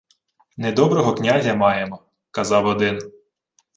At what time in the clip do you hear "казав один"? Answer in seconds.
2.31-3.11